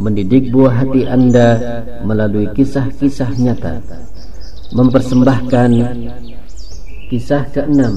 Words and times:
mendidik 0.00 0.48
buah 0.48 0.80
hati 0.80 1.04
Anda 1.04 1.84
melalui 2.08 2.48
kisah-kisah 2.56 3.36
nyata, 3.36 3.84
mempersembahkan 4.72 5.70
kisah 7.12 7.44
keenam 7.52 7.94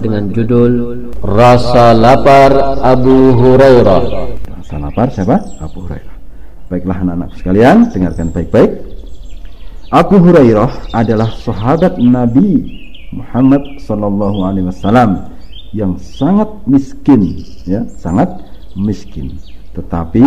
dengan 0.00 0.32
judul 0.32 0.72
Rasa 1.20 1.92
Lapar 1.92 2.80
Abu 2.80 3.36
Hurairah. 3.36 4.02
Rasa 4.64 4.76
lapar 4.80 5.12
siapa? 5.12 5.36
Abu 5.60 5.84
Hurairah. 5.84 6.16
Baiklah 6.72 6.98
anak-anak 7.04 7.30
sekalian, 7.36 7.76
dengarkan 7.92 8.32
baik-baik. 8.32 8.70
Abu 9.92 10.22
Hurairah 10.22 10.94
adalah 10.94 11.34
sahabat 11.42 11.98
Nabi 12.00 12.80
Muhammad 13.10 13.60
sallallahu 13.82 14.38
alaihi 14.46 14.70
wasallam 14.70 15.34
yang 15.74 15.98
sangat 15.98 16.46
miskin, 16.64 17.42
ya, 17.66 17.82
sangat 17.98 18.30
miskin. 18.78 19.34
Tetapi 19.74 20.26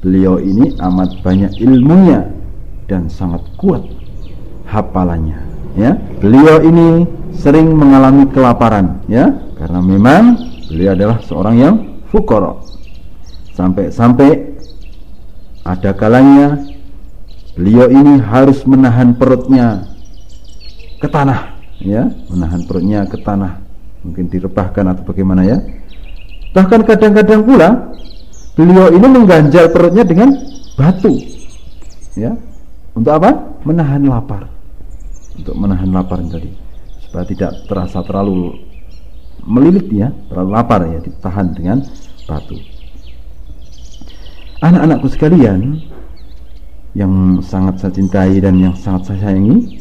beliau 0.00 0.38
ini 0.38 0.74
amat 0.78 1.22
banyak 1.22 1.58
ilmunya 1.58 2.30
dan 2.86 3.10
sangat 3.10 3.42
kuat 3.60 3.84
hafalannya, 4.68 5.38
ya. 5.76 5.96
Beliau 6.20 6.62
ini 6.64 7.04
sering 7.34 7.72
mengalami 7.72 8.26
kelaparan, 8.30 9.04
ya, 9.10 9.32
karena 9.58 9.80
memang 9.82 10.38
beliau 10.68 10.92
adalah 10.94 11.18
seorang 11.24 11.56
yang 11.58 11.74
fukara. 12.08 12.56
Sampai-sampai 13.52 14.58
ada 15.66 15.92
kalanya 15.92 16.62
beliau 17.58 17.90
ini 17.90 18.22
harus 18.22 18.62
menahan 18.64 19.18
perutnya 19.18 19.84
ke 21.02 21.10
tanah 21.10 21.58
ya 21.82 22.06
menahan 22.30 22.62
perutnya 22.66 23.02
ke 23.06 23.18
tanah 23.18 23.58
mungkin 24.06 24.30
direbahkan 24.30 24.94
atau 24.94 25.02
bagaimana 25.02 25.42
ya 25.42 25.58
bahkan 26.54 26.86
kadang-kadang 26.86 27.42
pula 27.42 27.97
beliau 28.58 28.90
ini 28.90 29.06
mengganjal 29.06 29.70
perutnya 29.70 30.02
dengan 30.02 30.34
batu. 30.74 31.14
Ya. 32.18 32.34
Untuk 32.98 33.14
apa? 33.14 33.30
Menahan 33.62 34.02
lapar. 34.10 34.50
Untuk 35.38 35.54
menahan 35.54 35.94
lapar 35.94 36.18
tadi. 36.26 36.50
Supaya 37.06 37.22
tidak 37.30 37.50
terasa 37.70 38.02
terlalu 38.02 38.58
melilit 39.46 39.86
ya. 39.94 40.10
Terlalu 40.26 40.50
lapar 40.50 40.82
ya. 40.90 40.98
Ditahan 40.98 41.54
dengan 41.54 41.86
batu. 42.26 42.58
Anak-anakku 44.58 45.06
sekalian 45.06 45.78
yang 46.98 47.38
sangat 47.46 47.78
saya 47.78 47.94
cintai 47.94 48.42
dan 48.42 48.58
yang 48.58 48.74
sangat 48.74 49.14
saya 49.14 49.30
sayangi 49.30 49.78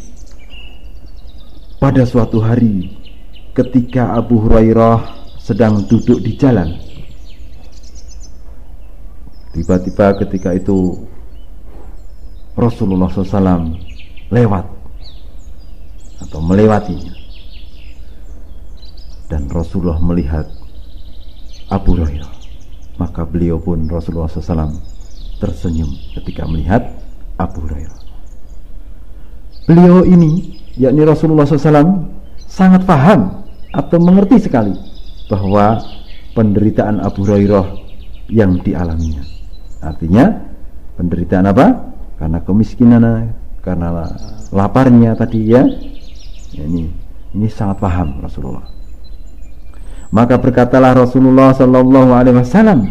pada 1.82 2.06
suatu 2.06 2.38
hari 2.38 2.94
ketika 3.58 4.14
Abu 4.14 4.38
Hurairah 4.38 5.02
sedang 5.42 5.82
duduk 5.90 6.22
di 6.22 6.38
jalan 6.38 6.78
tiba-tiba 9.58 10.14
ketika 10.22 10.54
itu 10.54 11.02
Rasulullah 12.54 13.10
SAW 13.10 13.74
lewat 14.30 14.66
atau 16.22 16.40
melewatinya 16.46 17.14
dan 19.34 19.50
Rasulullah 19.50 19.98
melihat 19.98 20.46
Abu 21.74 21.98
Hurairah 21.98 22.38
maka 23.02 23.26
beliau 23.26 23.62
pun 23.62 23.86
Rasulullah 23.90 24.30
SAW 24.30 24.78
tersenyum 25.38 25.90
ketika 26.18 26.50
melihat 26.50 26.90
Abu 27.38 27.62
Hurairah. 27.66 27.98
Beliau 29.70 30.02
ini, 30.02 30.58
yakni 30.80 31.06
Rasulullah 31.06 31.46
SAW, 31.46 32.10
sangat 32.50 32.88
paham 32.90 33.46
atau 33.70 33.98
mengerti 34.02 34.42
sekali 34.42 34.74
bahwa 35.30 35.78
penderitaan 36.34 37.04
Abu 37.04 37.22
Hurairah 37.22 37.68
yang 38.34 38.58
dialaminya. 38.66 39.37
Artinya, 39.88 40.26
penderitaan 41.00 41.48
apa? 41.48 41.96
Karena 42.20 42.40
kemiskinan, 42.44 43.32
karena 43.64 44.08
laparnya 44.52 45.16
tadi 45.16 45.54
ya. 45.54 45.64
ya 46.56 46.64
ini 46.64 46.88
ini 47.36 47.48
sangat 47.52 47.84
paham 47.84 48.24
Rasulullah. 48.24 48.66
Maka 50.08 50.40
berkatalah 50.40 50.96
Rasulullah 50.96 51.52
Sallallahu 51.52 52.16
Alaihi 52.16 52.40
Wasallam 52.40 52.88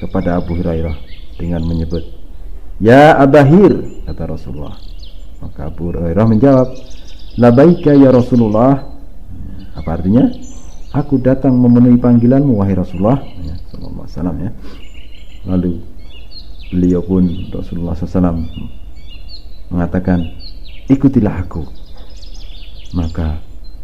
kepada 0.00 0.40
Abu 0.40 0.56
Hurairah 0.56 0.96
dengan 1.36 1.60
menyebut 1.68 2.00
Ya 2.80 3.16
Abahir 3.16 4.04
kata 4.08 4.24
Rasulullah. 4.28 4.76
Maka 5.40 5.68
Abu 5.68 5.92
Hurairah 5.92 6.26
menjawab, 6.28 6.68
Labaika 7.36 7.92
ya 7.92 8.08
Rasulullah. 8.08 8.88
Apa 9.76 10.00
artinya? 10.00 10.32
Aku 10.96 11.20
datang 11.20 11.52
memenuhi 11.52 12.00
panggilanmu 12.00 12.56
wahai 12.56 12.72
Rasulullah. 12.72 13.20
Ya, 13.44 13.56
Sallallahu 13.68 14.04
Alaihi 14.04 14.12
Wasallam 14.16 14.36
ya. 14.40 14.50
Lalu 15.44 15.72
beliau 16.70 17.02
pun 17.02 17.26
Rasulullah 17.54 17.94
SAW 17.94 18.42
mengatakan, 19.70 20.22
ikutilah 20.90 21.46
aku. 21.46 21.62
Maka 22.94 23.42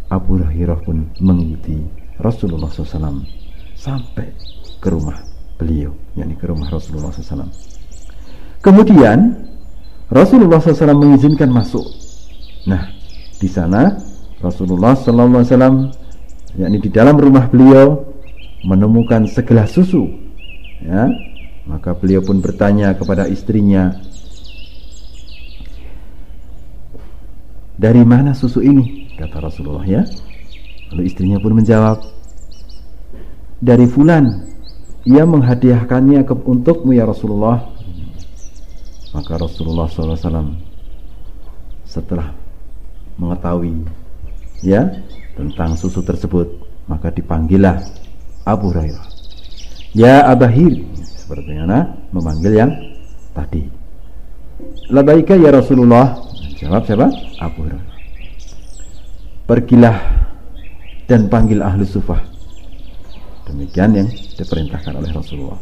Abu 0.08 0.38
Hurairah 0.38 0.78
pun 0.84 1.10
mengikuti 1.18 1.78
Rasulullah 2.22 2.70
SAW 2.70 3.26
sampai 3.74 4.30
ke 4.78 4.88
rumah 4.92 5.18
beliau, 5.58 5.94
yakni 6.14 6.38
ke 6.38 6.46
rumah 6.46 6.70
Rasulullah 6.70 7.10
SAW. 7.10 7.50
Kemudian 8.62 9.18
Rasulullah 10.12 10.62
SAW 10.62 10.94
mengizinkan 10.94 11.50
masuk. 11.50 11.82
Nah, 12.68 12.92
di 13.42 13.50
sana 13.50 13.98
Rasulullah 14.38 14.94
SAW, 14.94 15.90
yakni 16.58 16.78
di 16.78 16.90
dalam 16.92 17.18
rumah 17.18 17.50
beliau 17.50 18.06
menemukan 18.62 19.26
segelas 19.26 19.74
susu. 19.74 20.06
Ya, 20.82 21.10
maka 21.68 21.94
beliau 21.94 22.22
pun 22.24 22.42
bertanya 22.42 22.94
kepada 22.94 23.26
istrinya, 23.30 23.94
dari 27.78 28.02
mana 28.02 28.34
susu 28.34 28.62
ini? 28.62 29.12
Kata 29.18 29.38
Rasulullah 29.38 29.86
ya. 29.86 30.02
Lalu 30.92 31.02
istrinya 31.08 31.38
pun 31.40 31.56
menjawab, 31.56 32.02
dari 33.62 33.86
Fulan. 33.88 34.50
Ia 35.02 35.26
menghadiahkannya 35.26 36.22
ke 36.22 36.30
untukmu 36.46 36.94
ya 36.94 37.02
Rasulullah 37.02 37.72
maka 39.12 39.36
Rasulullah 39.36 39.86
SAW 39.88 40.56
setelah 41.84 42.32
mengetahui 43.20 43.84
ya 44.64 44.88
tentang 45.36 45.76
susu 45.76 46.00
tersebut 46.00 46.48
maka 46.88 47.12
dipanggillah 47.12 47.84
Abu 48.48 48.72
Hurairah 48.72 49.06
ya 49.92 50.24
Abahir 50.32 50.80
seperti 51.62 51.78
mana 51.78 51.78
memanggil 52.10 52.52
yang 52.58 52.70
tadi. 53.30 53.62
Labaika 54.90 55.38
ya 55.38 55.54
Rasulullah? 55.54 56.18
Jawab 56.58 56.82
siapa? 56.86 57.06
Abu 57.38 57.66
Hurairah. 57.66 57.86
Pergilah 59.46 59.98
dan 61.06 61.26
panggil 61.30 61.62
ahli 61.62 61.86
sufah. 61.86 62.18
Demikian 63.46 63.94
yang 63.94 64.08
diperintahkan 64.10 64.94
oleh 64.94 65.10
Rasulullah. 65.10 65.58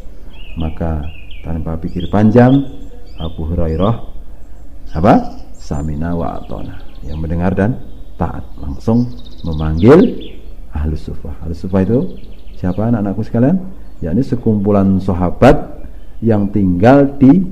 Maka 0.57 1.05
tanpa 1.41 1.77
pikir 1.81 2.09
panjang 2.09 2.53
Abu 3.17 3.49
Hurairah 3.49 3.95
apa? 4.97 5.13
Samina 5.57 6.13
wa 6.17 6.37
atona. 6.37 6.81
Yang 7.01 7.17
mendengar 7.17 7.53
dan 7.57 7.77
taat. 8.17 8.45
Langsung 8.61 9.09
memanggil 9.41 10.29
ahli 10.73 10.97
sufah. 10.97 11.33
Ahli 11.41 11.57
sufah 11.57 11.81
itu 11.81 11.99
siapa 12.57 12.89
anak-anakku 12.89 13.25
sekalian? 13.25 13.57
yakni 14.01 14.25
sekumpulan 14.25 14.97
sahabat 14.97 15.80
yang 16.21 16.49
tinggal 16.53 17.09
di 17.17 17.43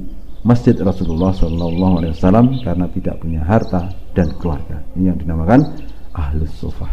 Masjid 0.46 0.78
Rasulullah 0.78 1.36
Sallallahu 1.36 1.94
Alaihi 2.00 2.14
Wasallam 2.16 2.64
karena 2.64 2.88
tidak 2.96 3.20
punya 3.20 3.44
harta 3.44 3.92
dan 4.16 4.32
keluarga. 4.40 4.80
Ini 4.96 5.12
yang 5.12 5.18
dinamakan 5.20 5.68
ahli 6.16 6.48
sufah. 6.48 6.88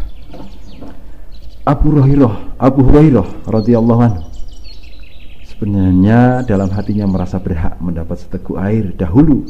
Abu 1.63 1.95
Hurairah, 1.95 2.59
Abu 2.59 2.83
Hurairah 2.83 3.47
radhiyallahu 3.47 4.01
anhu 4.03 4.21
sebenarnya 5.57 6.45
dalam 6.45 6.69
hatinya 6.69 7.09
merasa 7.09 7.41
berhak 7.41 7.81
mendapat 7.81 8.21
seteguk 8.21 8.61
air 8.61 8.93
dahulu 8.93 9.41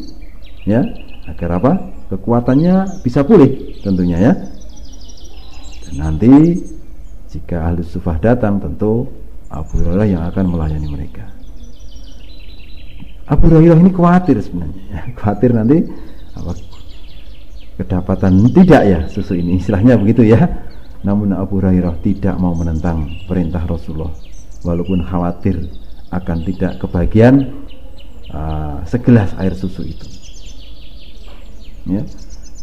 ya 0.64 0.80
agar 1.28 1.60
apa 1.60 1.72
kekuatannya 2.08 3.04
bisa 3.04 3.28
pulih 3.28 3.76
tentunya 3.84 4.32
ya 4.32 4.34
dan 5.84 5.96
nanti 6.00 6.64
jika 7.28 7.60
ahli 7.60 7.84
sufah 7.84 8.16
datang 8.24 8.56
tentu 8.56 9.12
Abu 9.52 9.84
Hurairah 9.84 10.08
yang 10.08 10.24
akan 10.32 10.48
melayani 10.48 10.88
mereka 10.88 11.37
Abu 13.28 13.52
Hurairah 13.52 13.80
ini 13.84 13.92
khawatir 13.92 14.40
sebenarnya. 14.40 14.84
Ya. 14.88 15.02
khawatir 15.20 15.52
nanti 15.52 15.78
apa 16.32 16.52
kedapatan. 17.76 18.32
Tidak 18.48 18.82
ya 18.88 19.00
susu 19.12 19.36
ini 19.36 19.60
istilahnya 19.60 20.00
begitu 20.00 20.24
ya. 20.24 20.48
Namun 21.04 21.36
Abu 21.36 21.60
Hurairah 21.60 22.00
tidak 22.00 22.40
mau 22.40 22.56
menentang 22.56 23.12
perintah 23.28 23.68
Rasulullah. 23.68 24.16
Walaupun 24.64 25.04
khawatir 25.04 25.60
akan 26.08 26.38
tidak 26.48 26.80
kebagian 26.80 27.52
uh, 28.32 28.80
segelas 28.88 29.36
air 29.36 29.52
susu 29.52 29.84
itu. 29.84 30.08
Ya 31.88 32.04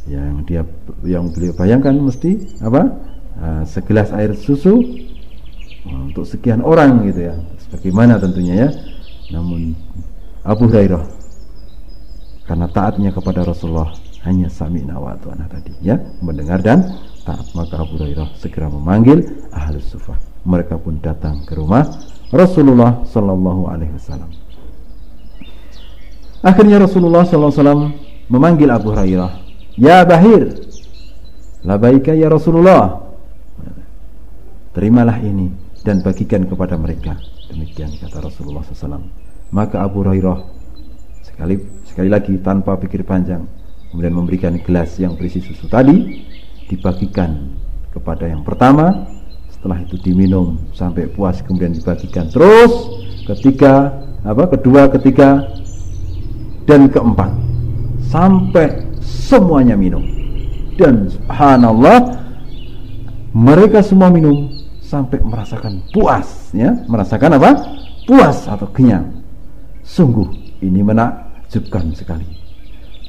yang 0.05 0.45
dia 0.45 0.63
yang 1.01 1.33
beliau 1.33 1.57
bayangkan 1.57 1.97
mesti 1.97 2.61
apa 2.61 2.93
uh, 3.41 3.63
segelas 3.65 4.13
air 4.13 4.37
susu 4.37 4.81
uh, 5.89 6.01
untuk 6.09 6.25
sekian 6.25 6.65
orang 6.65 7.05
gitu 7.09 7.33
ya. 7.33 7.37
Bagaimana 7.69 8.17
tentunya 8.17 8.69
ya. 8.69 8.71
Namun 9.33 9.77
Abu 10.45 10.69
Hurairah. 10.69 11.05
Karena 12.45 12.69
taatnya 12.69 13.09
kepada 13.09 13.41
Rasulullah 13.41 13.97
hanya 14.29 14.53
sami'na 14.53 15.01
wa 15.01 15.17
ata'na 15.17 15.49
tadi 15.49 15.73
ya. 15.81 15.97
Mendengar 16.21 16.61
dan 16.61 16.85
taat 17.25 17.49
maka 17.57 17.81
Abu 17.81 17.97
Hurairah 17.97 18.37
segera 18.37 18.69
memanggil 18.69 19.49
ahli 19.49 19.81
sufah 19.81 20.21
mereka 20.45 20.77
pun 20.77 21.01
datang 21.01 21.41
ke 21.49 21.57
rumah 21.57 21.89
Rasulullah 22.29 23.01
sallallahu 23.09 23.73
alaihi 23.73 23.97
wasallam. 23.97 24.29
Akhirnya 26.45 26.77
Rasulullah 26.77 27.25
wasallam 27.25 27.97
memanggil 28.29 28.69
Abu 28.69 28.93
Hurairah 28.93 29.33
ya 29.81 30.05
Bahir 30.05 30.53
labaika 31.65 32.13
ya 32.13 32.29
Rasulullah. 32.29 33.01
Terimalah 34.77 35.17
ini 35.25 35.49
dan 35.81 36.05
bagikan 36.05 36.45
kepada 36.45 36.77
mereka. 36.77 37.17
Demikian 37.49 37.95
kata 37.97 38.21
Rasulullah 38.21 38.61
SAW 38.67 39.25
maka 39.51 39.83
Abu 39.83 40.01
Hurairah 40.07 40.41
sekali 41.27 41.61
sekali 41.85 42.09
lagi 42.09 42.39
tanpa 42.41 42.79
pikir 42.79 43.03
panjang 43.03 43.45
kemudian 43.95 44.11
memberikan 44.11 44.59
gelas 44.59 44.99
yang 44.99 45.15
berisi 45.15 45.39
susu 45.39 45.71
tadi 45.71 46.27
dibagikan 46.67 47.55
kepada 47.95 48.27
yang 48.27 48.43
pertama. 48.43 49.07
Setelah 49.55 49.81
itu 49.81 49.97
diminum 50.03 50.59
sampai 50.75 51.07
puas 51.09 51.39
kemudian 51.47 51.71
dibagikan 51.71 52.27
terus. 52.29 53.01
Ketiga 53.25 53.95
apa 54.27 54.51
kedua 54.51 54.91
ketiga 54.91 55.47
dan 56.67 56.91
keempat. 56.91 57.31
Sampai 58.11 58.83
semuanya 59.01 59.79
minum. 59.79 60.03
Dan 60.75 61.07
subhanallah 61.07 62.19
mereka 63.31 63.79
semua 63.81 64.11
minum 64.11 64.51
sampai 64.83 65.23
merasakan 65.23 65.81
puas 65.95 66.51
ya. 66.51 66.75
Merasakan 66.91 67.39
apa? 67.39 67.51
Puas 68.05 68.45
atau 68.45 68.69
kenyang 68.69 69.24
sungguh 69.85 70.59
ini 70.65 70.81
menakjubkan 70.81 71.93
sekali. 71.93 72.27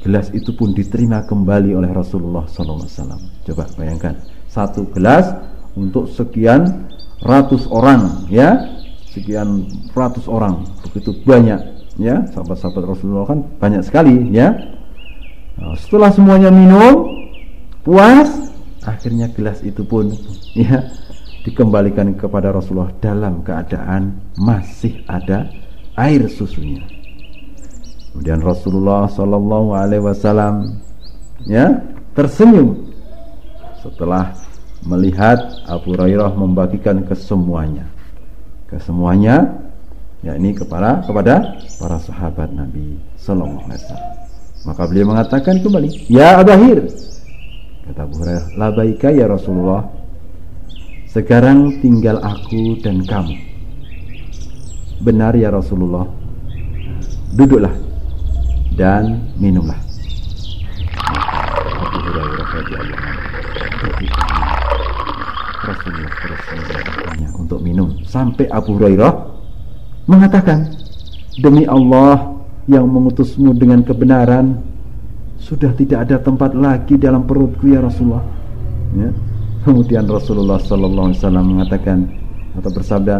Gelas 0.05 0.29
itu 0.37 0.53
pun 0.53 0.75
diterima 0.75 1.25
kembali 1.25 1.73
oleh 1.73 1.89
Rasulullah 1.89 2.45
SAW 2.45 2.85
coba 3.41 3.65
bayangkan 3.73 4.13
satu 4.45 4.85
gelas 4.93 5.33
untuk 5.73 6.05
sekian 6.11 6.91
ratus 7.25 7.65
orang 7.71 8.29
ya. 8.29 8.75
Sekian 9.09 9.65
ratus 9.95 10.27
orang 10.27 10.67
begitu 10.85 11.15
banyak 11.25 11.57
ya. 11.97 12.21
Sahabat-sahabat 12.35 12.83
Rasulullah 12.85 13.25
kan 13.25 13.39
banyak 13.57 13.81
sekali 13.81 14.29
ya. 14.29 14.53
Nah, 15.55 15.73
setelah 15.79 16.11
semuanya 16.11 16.51
minum 16.51 17.09
puas 17.81 18.29
akhirnya 18.85 19.31
gelas 19.33 19.63
itu 19.65 19.81
pun 19.87 20.13
ya 20.53 20.85
dikembalikan 21.47 22.13
kepada 22.13 22.53
Rasulullah 22.53 22.93
dalam 23.01 23.41
keadaan 23.41 24.21
masih 24.37 25.01
ada 25.09 25.49
air 25.95 26.27
susunya. 26.27 26.83
Kemudian 28.11 28.39
Rasulullah 28.39 29.11
Shallallahu 29.11 29.75
Alaihi 29.75 30.03
Wasallam 30.03 30.79
ya 31.43 31.83
tersenyum 32.15 32.87
setelah 33.83 34.31
melihat 34.87 35.39
Abu 35.67 35.95
Hurairah 35.95 36.31
membagikan 36.31 37.03
kesemuanya, 37.03 37.83
kesemuanya 38.71 39.51
yakni 40.23 40.55
kepada 40.55 41.03
kepada 41.03 41.59
para 41.75 41.97
sahabat 41.99 42.55
Nabi 42.55 42.95
Sallallahu 43.19 43.67
Alaihi 43.67 43.83
Wasallam. 43.83 44.13
Maka 44.65 44.81
beliau 44.89 45.05
mengatakan 45.13 45.61
kembali, 45.61 46.09
Ya 46.09 46.41
Abahir, 46.41 46.89
Kata 47.85 48.01
Abu 48.01 48.17
Hurairah, 48.17 48.45
"Labaika 48.57 49.13
ya 49.13 49.29
Rasulullah. 49.29 49.85
Sekarang 51.05 51.69
tinggal 51.85 52.17
aku 52.17 52.81
dan 52.81 53.05
kamu." 53.05 53.44
Benar 55.01 55.35
ya 55.35 55.51
Rasulullah. 55.51 56.07
Duduklah 57.35 57.75
dan 58.79 59.31
minumlah. 59.39 59.75
Rasulullah 65.65 66.11
terus 66.21 66.41
mengajaknya 66.53 67.29
untuk 67.35 67.59
minum 67.59 67.89
sampai 68.05 68.45
Abu 68.53 68.77
Hurairah 68.77 69.13
mengatakan, 70.05 70.71
"Demi 71.41 71.65
Allah 71.65 72.37
yang 72.69 72.85
mengutusmu 72.87 73.57
dengan 73.57 73.81
kebenaran, 73.81 74.61
sudah 75.45 75.71
tidak 75.77 76.09
ada 76.09 76.17
tempat 76.17 76.57
lagi 76.57 76.97
dalam 76.97 77.21
perutku 77.27 77.69
ya 77.69 77.77
Rasulullah 77.83 78.25
ya. 78.97 79.09
kemudian 79.61 80.09
Rasulullah 80.09 80.57
Sallallahu 80.57 81.13
Alaihi 81.13 81.19
Wasallam 81.21 81.45
mengatakan 81.45 81.97
atau 82.57 82.71
bersabda 82.73 83.15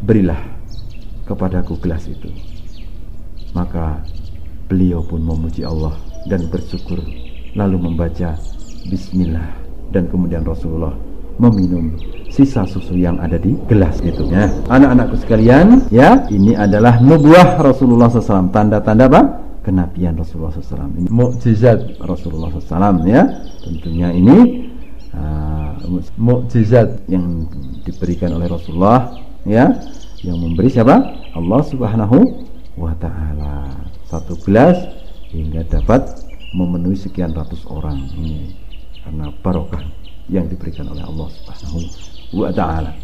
berilah 0.00 0.40
kepadaku 1.32 1.80
gelas 1.80 2.04
itu. 2.12 2.28
Maka 3.56 4.04
beliau 4.68 5.00
pun 5.04 5.24
memuji 5.24 5.64
Allah 5.64 5.96
dan 6.28 6.44
bersyukur 6.52 7.00
lalu 7.56 7.76
membaca 7.80 8.36
Bismillah. 8.88 9.64
Dan 9.92 10.08
kemudian 10.08 10.40
Rasulullah 10.44 10.92
meminum 11.36 11.92
sisa 12.32 12.64
susu 12.64 12.96
yang 12.96 13.20
ada 13.20 13.36
di 13.36 13.52
gelas 13.68 14.00
itu 14.00 14.24
ya. 14.28 14.48
Anak-anakku 14.72 15.20
sekalian 15.20 15.84
ya 15.92 16.24
ini 16.32 16.56
adalah 16.56 16.96
nubuah 17.00 17.60
Rasulullah 17.60 18.08
SAW 18.08 18.48
tanda-tanda 18.48 19.08
apa? 19.08 19.22
Kenabian 19.62 20.16
Rasulullah 20.16 20.52
SAW 20.56 20.96
ini 20.96 21.08
mukjizat. 21.12 22.00
Rasulullah 22.00 22.48
SAW 22.56 23.04
ya. 23.04 23.22
Tentunya 23.62 24.08
ini 24.10 24.36
uh, 25.12 25.76
mukjizat. 26.16 27.04
yang 27.12 27.46
diberikan 27.84 28.32
oleh 28.32 28.48
Rasulullah 28.48 29.12
ya 29.44 29.74
yang 30.22 30.38
memberi 30.38 30.70
siapa? 30.70 31.02
Allah 31.34 31.62
Subhanahu 31.66 32.18
wa 32.78 32.94
taala. 33.02 33.74
Satu 34.06 34.38
gelas 34.46 34.78
hingga 35.34 35.66
dapat 35.66 36.06
memenuhi 36.54 36.94
sekian 36.94 37.34
ratus 37.34 37.66
orang. 37.66 38.06
Ini 38.14 38.54
karena 39.02 39.34
barokah 39.42 39.82
yang 40.30 40.46
diberikan 40.46 40.86
oleh 40.94 41.02
Allah 41.02 41.26
Subhanahu 41.26 41.78
wa 42.38 42.50
taala. 42.54 42.94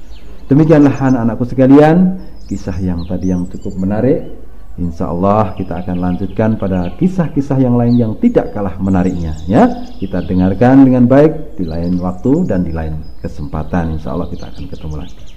Demikianlah 0.46 0.94
anak-anakku 0.94 1.44
sekalian 1.44 2.22
kisah 2.48 2.78
yang 2.80 3.04
tadi 3.04 3.34
yang 3.34 3.44
cukup 3.50 3.74
menarik. 3.76 4.46
Insya 4.78 5.10
Allah 5.10 5.58
kita 5.58 5.82
akan 5.82 5.98
lanjutkan 5.98 6.54
pada 6.54 6.94
kisah-kisah 7.02 7.58
yang 7.58 7.74
lain 7.74 7.98
yang 7.98 8.14
tidak 8.22 8.54
kalah 8.54 8.78
menariknya 8.78 9.34
ya. 9.50 9.66
Kita 9.98 10.22
dengarkan 10.22 10.86
dengan 10.86 11.10
baik 11.10 11.58
di 11.58 11.66
lain 11.66 11.98
waktu 11.98 12.46
dan 12.46 12.62
di 12.62 12.70
lain 12.70 13.02
kesempatan. 13.18 13.98
Insya 13.98 14.14
Allah 14.14 14.30
kita 14.30 14.46
akan 14.46 14.64
ketemu 14.70 14.96
lagi 15.02 15.27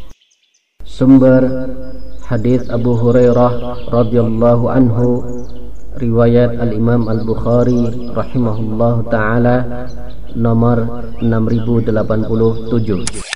sumber 0.91 1.71
hadis 2.27 2.67
Abu 2.67 2.99
Hurairah 2.99 3.87
radhiyallahu 3.87 4.67
anhu 4.67 5.23
riwayat 5.95 6.59
Al 6.59 6.75
Imam 6.75 7.07
Al 7.07 7.23
Bukhari 7.23 8.11
rahimahullah 8.11 9.07
taala 9.07 9.87
nomor 10.35 11.07
6087 11.23 13.30